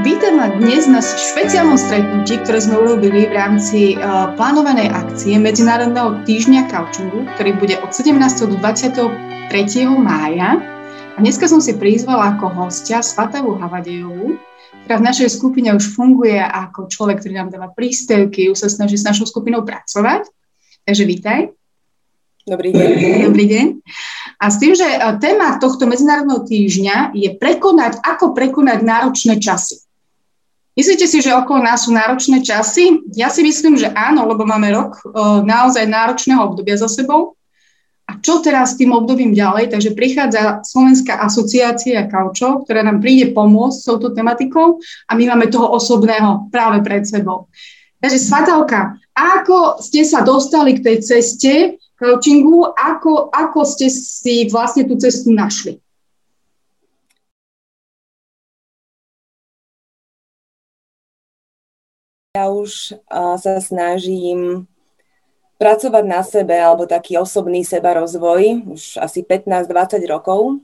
[0.00, 6.24] Vítam vás dnes na špeciálnom stretnutí, ktoré sme urobili v rámci uh, plánovanej akcie Medzinárodného
[6.24, 8.16] týždňa couchingu, ktorý bude od 17.
[8.48, 9.52] do 23.
[10.00, 10.56] mája.
[11.12, 14.40] A dneska som si prizvala ako hostia Svatavu Havadejovú,
[14.88, 18.96] ktorá v našej skupine už funguje ako človek, ktorý nám dáva príspevky, už sa snaží
[18.96, 20.24] s našou skupinou pracovať.
[20.88, 21.52] Takže vítaj.
[22.48, 22.88] Dobrý deň.
[23.28, 23.66] Dobrý deň.
[24.42, 29.78] A s tým, že e, téma tohto medzinárodného týždňa je prekonať, ako prekonať náročné časy.
[30.74, 33.06] Myslíte si, že okolo nás sú náročné časy?
[33.14, 37.36] Ja si myslím, že áno, lebo máme rok uh, naozaj náročného obdobia za sebou.
[38.08, 39.68] A čo teraz s tým obdobím ďalej?
[39.68, 45.52] Takže prichádza Slovenská asociácia kaučov, ktorá nám príde pomôcť s touto tematikou a my máme
[45.52, 47.52] toho osobného práve pred sebou.
[48.00, 51.52] Takže Svatalka, ako ste sa dostali k tej ceste
[52.02, 55.78] coachingu, ako, ako ste si vlastne tú cestu našli?
[62.34, 62.98] Ja už
[63.38, 64.66] sa snažím
[65.60, 70.58] pracovať na sebe, alebo taký osobný seba rozvoj, už asi 15-20 rokov.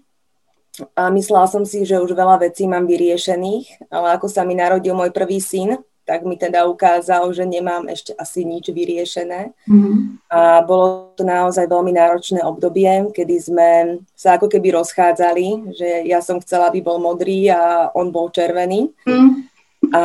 [0.99, 4.95] A myslela som si, že už veľa vecí mám vyriešených, ale ako sa mi narodil
[4.97, 5.79] môj prvý syn,
[6.09, 9.53] tak mi teda ukázal, že nemám ešte asi nič vyriešené.
[9.69, 10.25] Mm-hmm.
[10.33, 13.71] A bolo to naozaj veľmi náročné obdobie, kedy sme
[14.17, 18.89] sa ako keby rozchádzali, že ja som chcela, aby bol modrý a on bol červený.
[19.05, 19.33] Mm-hmm.
[19.93, 20.03] A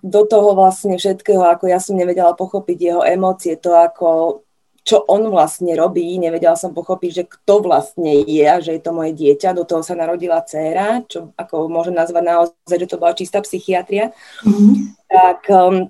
[0.00, 4.40] do toho vlastne všetkého, ako ja som nevedela pochopiť jeho emócie, to ako
[4.82, 8.90] čo on vlastne robí, nevedela som pochopiť, že kto vlastne je a že je to
[8.90, 13.14] moje dieťa, do toho sa narodila dcéra, čo ako môžem nazvať naozaj, že to bola
[13.14, 14.10] čistá psychiatria.
[14.42, 14.74] Mm-hmm.
[15.06, 15.86] Tak um,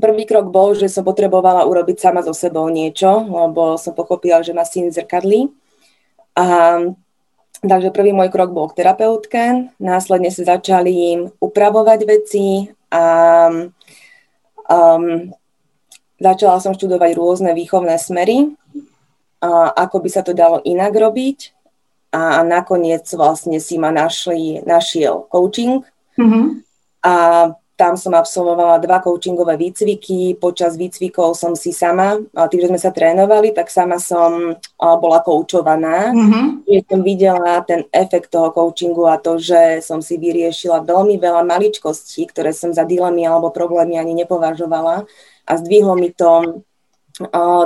[0.00, 4.56] prvý krok bol, že som potrebovala urobiť sama so sebou niečo, lebo som pochopila, že
[4.56, 5.52] ma syn zrkadlí.
[6.32, 6.44] A
[7.62, 13.04] Takže prvý môj krok bol k terapeutke, následne sa začali im upravovať veci a
[14.66, 15.30] um,
[16.22, 18.54] začala som študovať rôzne výchovné smery,
[19.42, 21.50] a ako by sa to dalo inak robiť
[22.14, 25.82] a nakoniec vlastne si ma našli, našiel coaching
[26.14, 26.44] mm-hmm.
[27.02, 27.14] a
[27.82, 30.38] tam som absolvovala dva coachingové výcviky.
[30.38, 36.14] Počas výcvikov som si sama, tým, že sme sa trénovali, tak sama som bola koučovaná.
[36.14, 36.62] Mm-hmm.
[36.62, 41.42] Že som videla ten efekt toho coachingu a to, že som si vyriešila veľmi veľa
[41.42, 45.02] maličkostí, ktoré som za dilemy alebo problémy ani nepovažovala
[45.42, 46.62] a zdvihlo mi to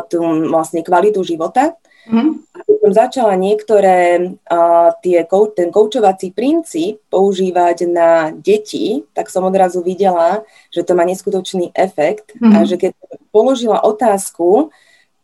[0.08, 1.76] tú vlastne kvalitu života.
[2.06, 2.32] Mm-hmm.
[2.66, 3.98] Keď som začala niektoré
[4.46, 5.26] uh, tie,
[5.58, 12.34] ten koučovací princíp používať na deti, tak som odrazu videla, že to má neskutočný efekt
[12.38, 12.54] mm-hmm.
[12.54, 12.90] a že keď
[13.34, 14.70] položila otázku,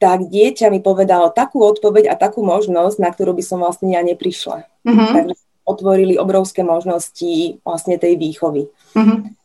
[0.02, 4.02] tak dieťa mi povedalo takú odpoveď a takú možnosť, na ktorú by som vlastne ja
[4.02, 4.66] neprišla.
[4.82, 5.10] Mm-hmm.
[5.14, 8.66] Takže otvorili obrovské možnosti vlastne tej výchovy.
[8.98, 9.41] Mm-hmm.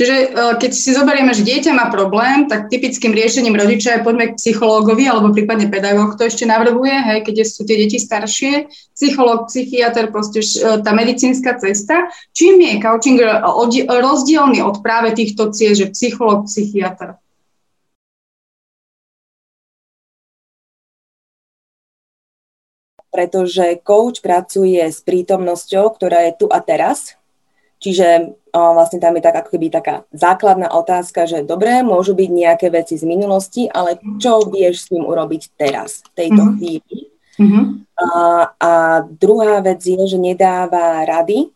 [0.00, 4.32] Čiže e, keď si zoberieme, že dieťa má problém, tak typickým riešením rodiča je poďme
[4.32, 9.52] k psychológovi alebo prípadne pedagóg to ešte navrhuje, hej, keď sú tie deti staršie, psychológ,
[9.52, 12.08] psychiatr, proste e, tá medicínska cesta.
[12.32, 13.20] Čím je coaching
[13.84, 17.20] rozdielný od práve týchto ciest, že psychológ, psychiatr?
[23.12, 27.20] Pretože coach pracuje s prítomnosťou, ktorá je tu a teraz,
[27.80, 32.66] Čiže vlastne tam je tak ako keby taká základná otázka, že dobre, môžu byť nejaké
[32.70, 36.56] veci z minulosti, ale čo vieš s tým urobiť teraz, v tejto mm-hmm.
[36.58, 36.98] chvíli.
[37.40, 37.64] Mm-hmm.
[37.96, 38.08] A,
[38.60, 38.70] a
[39.06, 41.48] druhá vec je, že nedáva rady,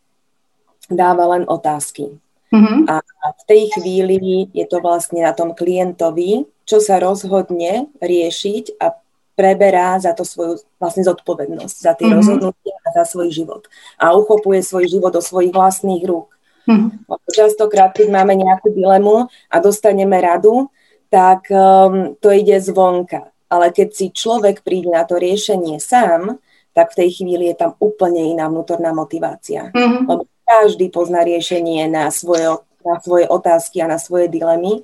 [0.88, 2.16] dáva len otázky.
[2.54, 2.87] Mm-hmm.
[2.87, 3.00] A
[3.34, 8.95] v tej chvíli je to vlastne na tom klientovi, čo sa rozhodne riešiť a
[9.34, 12.19] preberá za to svoju vlastne zodpovednosť, za tie mm-hmm.
[12.22, 13.66] rozhodnutia a za svoj život.
[13.98, 16.30] A uchopuje svoj život do svojich vlastných rúk.
[16.65, 17.11] Mm-hmm.
[17.31, 20.72] Častokrát, keď máme nejakú dilemu a dostaneme radu,
[21.13, 23.31] tak um, to ide zvonka.
[23.53, 26.43] Ale keď si človek príde na to riešenie sám,
[26.75, 29.71] tak v tej chvíli je tam úplne iná vnútorná motivácia.
[29.71, 30.11] Mm-hmm.
[30.11, 32.51] Lebo každý pozná riešenie na svoje,
[32.83, 34.83] na svoje otázky a na svoje dilemy.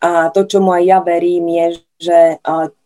[0.00, 1.66] A to, čo mu aj ja verím, je,
[2.00, 2.18] že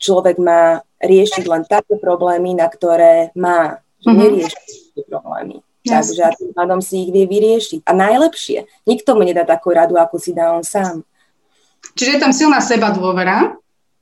[0.03, 4.19] človek má riešiť len také problémy, na ktoré má, mm-hmm.
[4.19, 5.63] nerieši problémy.
[5.81, 6.12] Yes.
[6.12, 7.88] Takže a tým pádom si ich vie vyriešiť.
[7.88, 11.00] A najlepšie, nikto mu nedá takú radu, ako si dá on sám.
[11.97, 13.56] Čiže je tam silná seba dôvera,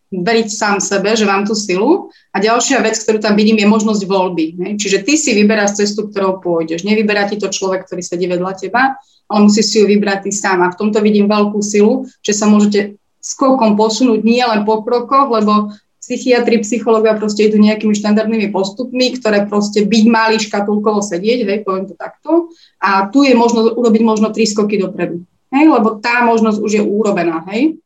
[0.08, 2.08] veriť sám sebe, že mám tú silu.
[2.32, 4.46] A ďalšia vec, ktorú tam vidím, je možnosť voľby.
[4.56, 4.70] Ne?
[4.80, 6.82] Čiže ty si vyberáš cestu, ktorou pôjdeš.
[6.82, 8.96] Nevyberá ti to človek, ktorý sedí vedľa teba,
[9.28, 10.64] ale musíš si ju vybrať ty sám.
[10.64, 15.28] A v tomto vidím veľkú silu, že sa môžete skokom posunúť nie len po krokoch,
[15.28, 15.76] lebo
[16.08, 21.84] psychiatri, psychológia proste idú nejakými štandardnými postupmi, ktoré proste byť mali škatulkovo sedieť, hej, poviem
[21.84, 22.48] to takto.
[22.80, 25.20] A tu je možno urobiť možno tri skoky dopredu.
[25.52, 27.76] hej, lebo tá možnosť už je urobená, hej.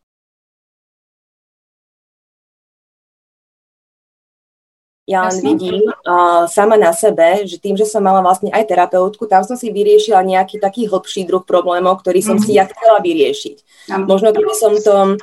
[5.03, 9.27] Ja len vidím uh, sama na sebe, že tým, že som mala vlastne aj terapeutku,
[9.27, 12.47] tam som si vyriešila nejaký taký hlbší druh problémov, ktorý som mm-hmm.
[12.47, 13.57] si ja chcela vyriešiť.
[13.91, 14.07] Mm-hmm.
[14.07, 15.19] Možno keby som to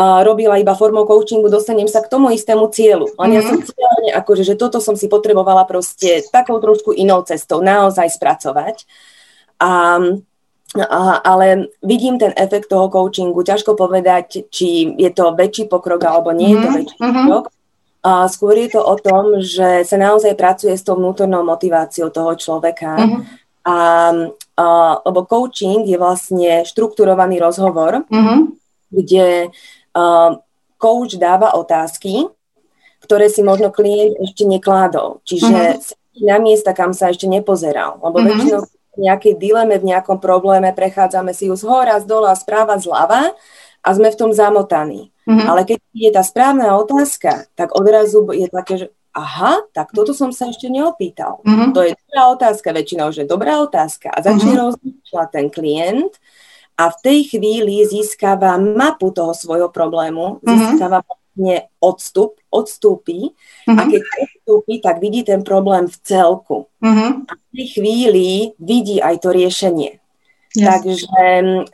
[0.00, 3.10] robila iba formou coachingu, dostanem sa k tomu istému cieľu.
[3.18, 3.36] Len mm-hmm.
[3.36, 3.66] ja som mhm.
[3.68, 8.88] cieľne, akože, že toto som si potrebovala proste takou trošku inou cestou naozaj spracovať.
[9.60, 10.00] A
[10.70, 13.42] a, ale vidím ten efekt toho coachingu.
[13.42, 16.76] Ťažko povedať, či je to väčší pokrok alebo nie je to mhm.
[16.78, 17.26] väčší mm-hmm.
[17.26, 17.44] pokrok.
[18.00, 22.32] A skôr je to o tom, že sa naozaj pracuje s tou vnútornou motiváciou toho
[22.32, 22.96] človeka.
[22.96, 23.20] Uh-huh.
[23.60, 23.76] A,
[24.56, 24.64] a,
[25.04, 28.56] lebo coaching je vlastne štrukturovaný rozhovor, uh-huh.
[28.88, 29.52] kde
[30.80, 32.26] coach dáva otázky,
[33.04, 35.24] ktoré si možno klient ešte nekládol.
[35.26, 36.24] Čiže uh-huh.
[36.24, 37.98] na miesta, kam sa ešte nepozeral.
[37.98, 38.28] Lebo uh-huh.
[38.28, 42.76] väčšinou v nejakej dileme, v nejakom probléme prechádzame si ju z hora, z dola, správa,
[42.76, 43.32] zľava
[43.80, 45.14] a sme v tom zamotaní.
[45.24, 45.46] Mm-hmm.
[45.46, 50.34] Ale keď je tá správna otázka, tak odrazu je také, že aha, tak toto som
[50.34, 51.38] sa ešte neopýtal.
[51.46, 51.70] Mm-hmm.
[51.70, 54.10] To je dobrá otázka väčšinou, že dobrá otázka.
[54.10, 54.64] A začne mm-hmm.
[54.74, 56.12] rozmýšľať ten klient
[56.80, 60.48] a v tej chvíli získava mapu toho svojho problému, mm-hmm.
[60.56, 63.36] získava vlastne odstup, odstúpi
[63.68, 63.76] mm-hmm.
[63.76, 66.72] a keď odstúpi, tak vidí ten problém v celku.
[66.80, 67.10] Mm-hmm.
[67.28, 70.00] A v tej chvíli vidí aj to riešenie.
[70.50, 70.66] Yes.
[70.66, 71.06] Takže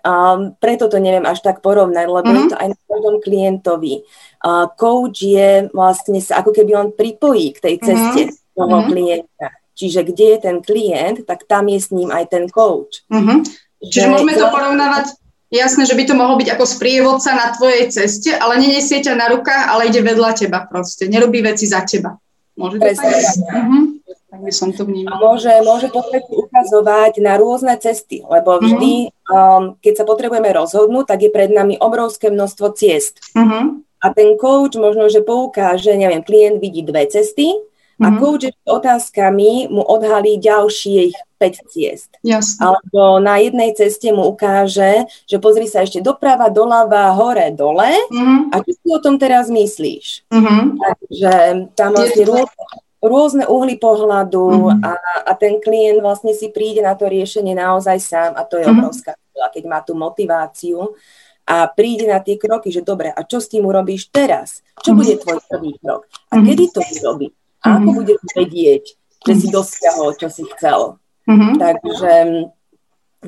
[0.04, 2.42] um, preto to neviem až tak porovnať, lebo mm-hmm.
[2.44, 3.94] je to aj na každom klientovi.
[4.42, 8.52] Uh, coach je vlastne sa ako keby on pripojí k tej ceste mm-hmm.
[8.58, 8.90] toho mm-hmm.
[8.90, 9.48] klienta.
[9.76, 13.04] Čiže kde je ten klient, tak tam je s ním aj ten coach.
[13.12, 13.65] Mm-hmm.
[13.90, 15.14] Čiže môžeme to porovnávať,
[15.50, 19.26] jasné, že by to mohol byť ako sprievodca na tvojej ceste, ale nenesie ťa na
[19.30, 21.06] rukách, ale ide vedľa teba proste.
[21.06, 22.18] Nerobí veci za teba.
[22.56, 23.12] Môže to tak?
[24.26, 25.22] Tak by som to vnímala.
[25.22, 25.86] Môže, môže
[26.28, 28.60] ukazovať na rôzne cesty, lebo mhm.
[28.64, 29.32] vždy, mm-hmm.
[29.32, 33.22] um, keď sa potrebujeme rozhodnúť, tak je pred nami obrovské množstvo ciest.
[33.32, 33.64] Mm-hmm.
[34.02, 37.48] A ten coach možno, že poukáže, neviem, klient vidí dve cesty
[37.96, 42.10] a coach otázkami mu odhalí ďalších 5 ciest.
[42.24, 42.60] Jasne.
[42.60, 48.52] Alebo na jednej ceste mu ukáže, že pozri sa ešte doprava, doľava, hore, dole mm-hmm.
[48.52, 50.28] a čo si o tom teraz myslíš?
[50.32, 50.62] Mm-hmm.
[50.80, 51.32] Takže
[51.76, 52.64] tam vlastne rôzne
[53.06, 54.82] rôzne uhly pohľadu mm-hmm.
[54.82, 54.92] a,
[55.30, 58.82] a ten klient vlastne si príde na to riešenie naozaj sám a to je mm-hmm.
[58.82, 60.96] obrovská sila, keď má tú motiváciu
[61.46, 64.66] a príde na tie kroky, že dobre, a čo s tým urobíš teraz?
[64.82, 64.98] Čo mm-hmm.
[64.98, 66.02] bude tvoj prvý krok?
[66.10, 66.46] A mm-hmm.
[66.50, 67.28] kedy to urobí?
[67.62, 67.98] A ako mm-hmm.
[68.02, 68.84] budeš vedieť,
[69.26, 70.98] že si dosiahol, čo si chcel?
[71.26, 71.52] Mm-hmm.
[71.58, 72.12] Takže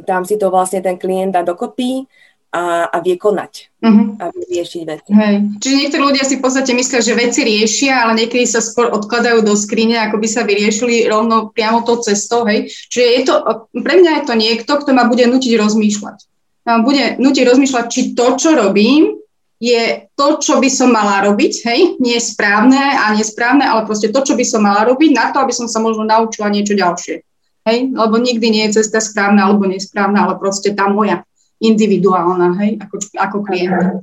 [0.06, 2.06] tam si to vlastne ten klient dá dokopy
[2.48, 4.16] a, a vie konať uh-huh.
[4.24, 5.10] a vie riešiť veci.
[5.12, 5.60] Hej.
[5.60, 9.44] Čiže niektorí ľudia si v podstate myslia, že veci riešia, ale niekedy sa skôr odkladajú
[9.44, 12.48] do skrine, ako by sa vyriešili rovno priamo tou cestou.
[12.48, 12.72] Hej.
[12.88, 13.34] Čiže je to,
[13.84, 16.18] pre mňa je to niekto, kto ma bude nutiť rozmýšľať.
[16.64, 19.20] Ma bude nutiť rozmýšľať, či to, čo robím,
[19.58, 24.22] je to, čo by som mala robiť, hej, nie správne a nesprávne, ale proste to,
[24.22, 27.27] čo by som mala robiť na to, aby som sa možno naučila niečo ďalšie.
[27.68, 31.20] Hej, lebo nikdy nie je cesta správna alebo nesprávna, ale proste tá moja
[31.60, 34.00] individuálna, hej, ako, ako klienta.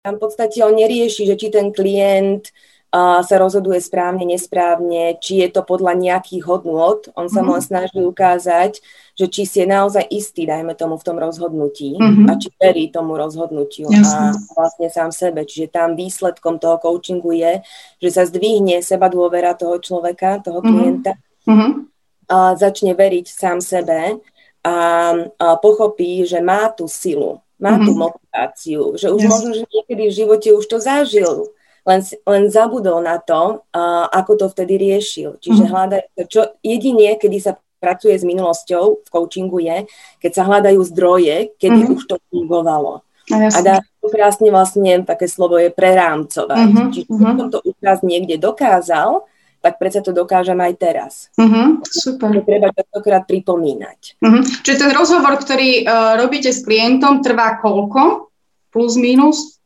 [0.00, 2.48] Tam v podstate on nerieši, že či ten klient
[2.98, 7.06] sa rozhoduje správne, nesprávne, či je to podľa nejakých hodnôt.
[7.14, 7.52] On sa mm-hmm.
[7.54, 8.82] len snaží ukázať,
[9.14, 12.26] že či si je naozaj istý, dajme tomu, v tom rozhodnutí mm-hmm.
[12.26, 14.34] a či verí tomu rozhodnutiu Jasne.
[14.34, 15.46] a vlastne sám sebe.
[15.46, 17.62] Čiže tam výsledkom toho coachingu je,
[18.02, 20.74] že sa zdvihne seba dôvera toho človeka, toho mm-hmm.
[20.74, 21.12] klienta.
[21.46, 21.90] Mm-hmm
[22.30, 24.22] a začne veriť sám sebe
[24.62, 24.76] a,
[25.18, 27.86] a pochopí, že má tú silu, má mm-hmm.
[27.86, 28.00] tú mhm.
[28.06, 29.30] motiváciu, že už yes.
[29.30, 31.50] možno, že niekedy v živote už to zažil,
[31.86, 33.64] len, len zabudol na to,
[34.10, 35.40] ako to vtedy riešil.
[35.40, 36.26] Čiže mm-hmm.
[36.28, 39.88] čo jedine, kedy sa pracuje s minulosťou v coachingu je,
[40.20, 41.96] keď sa hľadajú zdroje, kedy mm-hmm.
[41.96, 43.00] už to fungovalo.
[43.30, 46.66] A, a dá to krásne vlastne, také slovo je prerámcovať.
[46.66, 46.88] Mm-hmm.
[46.92, 49.24] Čiže keď som to už raz niekde dokázal,
[49.60, 51.12] tak predsa to dokážem aj teraz.
[51.36, 52.32] Uh-huh, super.
[52.32, 54.16] To treba častokrát pripomínať.
[54.16, 54.40] Uh-huh.
[54.64, 58.32] Čiže ten rozhovor, ktorý uh, robíte s klientom, trvá koľko?
[58.72, 59.59] Plus, minus?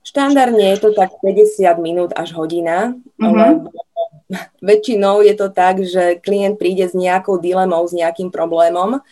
[0.00, 3.68] Štandardne je to tak 50 minút až hodina, ale
[4.64, 9.02] väčšinou je to tak, že klient príde s nejakou dilemou, s nejakým problémom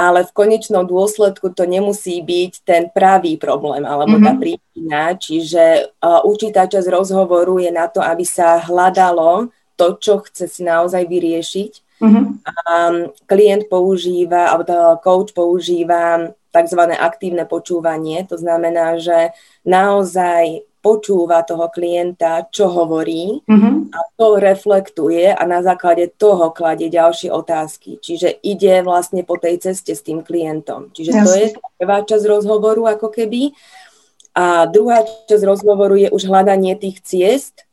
[0.00, 4.26] ale v konečnom dôsledku to nemusí byť ten pravý problém alebo mm-hmm.
[4.26, 4.40] tá mhm.
[4.40, 5.00] príčina.
[5.18, 5.64] Čiže
[6.00, 11.04] uh, určitá časť rozhovoru je na to, aby sa hľadalo to, čo chce si naozaj
[11.04, 11.72] vyriešiť.
[12.00, 12.24] Mm-hmm.
[12.48, 12.64] A
[13.28, 16.80] klient používa, alebo coach používa tzv.
[16.98, 18.26] aktívne počúvanie.
[18.26, 23.92] To znamená, že naozaj počúva toho klienta, čo hovorí uh-huh.
[23.92, 28.00] a to reflektuje a na základe toho kladie ďalšie otázky.
[28.00, 30.88] Čiže ide vlastne po tej ceste s tým klientom.
[30.96, 31.24] Čiže Jasne.
[31.24, 33.52] to je prvá časť rozhovoru ako keby.
[34.32, 37.68] A druhá časť rozhovoru je už hľadanie tých ciest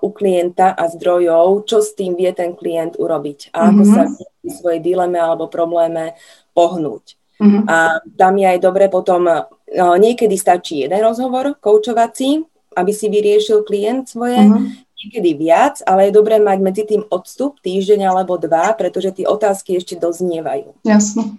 [0.00, 3.92] u klienta a zdrojov, čo s tým vie ten klient urobiť a ako uh-huh.
[3.92, 4.02] sa
[4.40, 6.16] v svojej dileme alebo probléme
[6.56, 7.20] pohnúť.
[7.36, 7.60] Uh-huh.
[7.68, 9.28] A tam je aj dobre potom
[9.76, 14.72] niekedy stačí jeden rozhovor koučovací, aby si vyriešil klient svoje, uh-huh.
[15.04, 19.76] niekedy viac, ale je dobré mať medzi tým odstup týždeň alebo dva, pretože tie otázky
[19.76, 20.80] ešte doznievajú.
[20.80, 21.36] Jasne.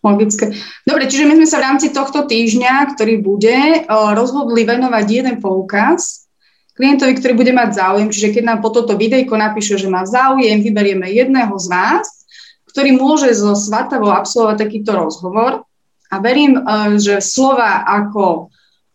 [0.00, 0.52] Logické.
[0.84, 6.23] Dobre, čiže my sme sa v rámci tohto týždňa, ktorý bude, rozhodli venovať jeden poukaz
[6.74, 8.08] klientovi, ktorý bude mať záujem.
[8.10, 12.26] Čiže keď nám po toto videjko napíše, že má záujem, vyberieme jedného z vás,
[12.74, 15.62] ktorý môže so Svatavou absolvovať takýto rozhovor
[16.10, 18.50] a verím, eh, že slova ako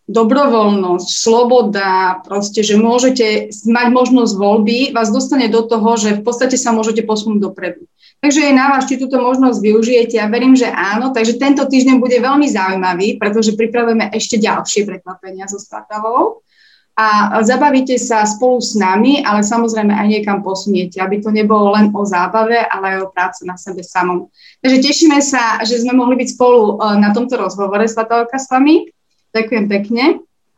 [0.10, 6.58] dobrovoľnosť, sloboda, proste, že môžete mať možnosť voľby, vás dostane do toho, že v podstate
[6.58, 7.86] sa môžete posunúť dopredu.
[8.18, 10.20] Takže je na vás, či túto možnosť využijete.
[10.20, 11.16] Ja verím, že áno.
[11.16, 16.44] Takže tento týždeň bude veľmi zaujímavý, pretože pripravujeme ešte ďalšie prekvapenia so Svatavou
[17.00, 21.96] a zabavíte sa spolu s nami, ale samozrejme aj niekam posuniete, aby to nebolo len
[21.96, 24.28] o zábave, ale aj o práce na sebe samom.
[24.60, 28.92] Takže tešíme sa, že sme mohli byť spolu e, na tomto rozhovore Svatovka s vami.
[29.32, 30.04] Ďakujem pekne.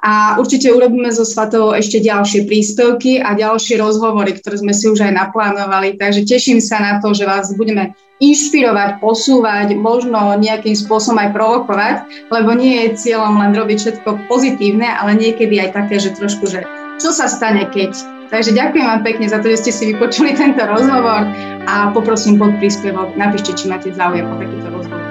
[0.02, 5.06] A určite urobíme so Svatovou ešte ďalšie príspevky a ďalšie rozhovory, ktoré sme si už
[5.06, 5.94] aj naplánovali.
[5.94, 11.96] Takže teším sa na to, že vás budeme inšpirovať, posúvať, možno nejakým spôsobom aj provokovať,
[12.34, 16.66] lebo nie je cieľom len robiť všetko pozitívne, ale niekedy aj také, že trošku, že
[16.98, 17.94] čo sa stane, keď.
[18.34, 21.30] Takže ďakujem vám pekne za to, že ste si vypočuli tento rozhovor
[21.68, 25.02] a poprosím pod príspevok, napíšte, či máte záujem o takýto rozhovor.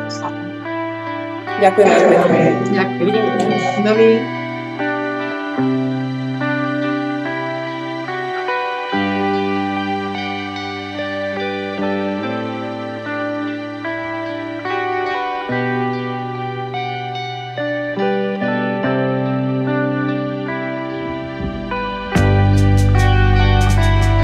[1.61, 1.89] Ďakujem.
[2.73, 3.15] Ďakujem.
[3.85, 4.40] Dovidenia.
[5.61, 5.90] thank you